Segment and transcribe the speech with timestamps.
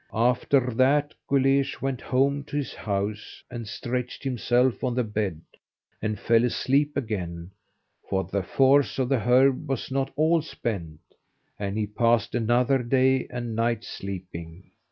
[0.15, 5.41] After that Guleesh went home to his house, and stretched himself on the bed
[6.01, 7.51] and fell asleep again,
[8.09, 11.01] for the force of the herb was not all spent,
[11.59, 14.71] and he passed another day and a night sleeping.